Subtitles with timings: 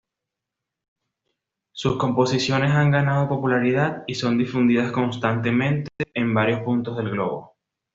[1.73, 7.55] Sus composiciones han ganado popularidad y son difundidas constantemente, en varios puntos del globo.